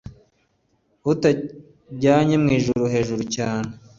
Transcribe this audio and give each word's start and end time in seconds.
utanjyanye 1.11 2.35
mu 2.43 2.49
ijuru 2.57 2.83
hejuru 2.93 3.23
cyane 3.35 3.69